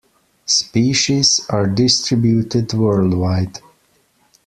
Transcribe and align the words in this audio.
Species 0.47 1.41
are 1.51 1.67
distributed 1.67 2.73
worldwide. 2.73 3.59